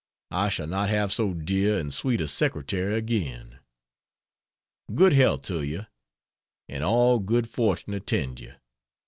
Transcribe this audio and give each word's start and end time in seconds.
I 0.31 0.49
shall 0.49 0.65
not 0.65 0.89
have 0.89 1.13
so 1.13 1.35
dear 1.35 1.77
and 1.79 1.93
sweet 1.93 2.21
a 2.21 2.27
secretary 2.27 2.95
again. 2.95 3.59
Good 4.95 5.13
health 5.13 5.43
to 5.43 5.61
you, 5.61 5.85
and 6.67 6.83
all 6.83 7.19
good 7.19 7.47
fortune 7.47 7.93
attend 7.93 8.39
you. 8.39 8.55